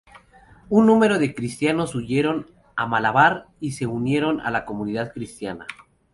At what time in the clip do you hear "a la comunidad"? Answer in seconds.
4.41-5.13